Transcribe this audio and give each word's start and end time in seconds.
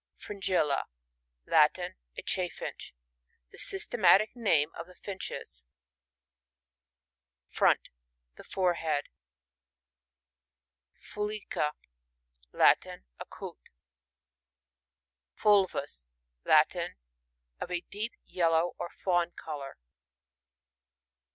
Fringilla— 0.17 0.85
Latin. 1.55 1.93
AChufHnch. 2.17 2.93
The 3.51 3.59
systematic 3.59 4.35
name 4.35 4.71
of 4.73 4.87
the 4.87 4.95
Finches. 4.95 5.63
Front.— 7.49 7.89
The 8.35 8.43
forehead. 8.43 9.09
FuLicA.— 10.99 11.73
Latin. 12.61 13.05
A 13.19 13.27
Coot 13.27 13.59
Fulvus.— 15.37 16.07
Latin. 16.51 16.95
Of 17.59 17.69
a 17.69 17.81
deep 17.81 18.13
ye11ow« 18.27 18.71
or 18.79 18.89
fawn 18.89 19.29
colour. 19.35 19.77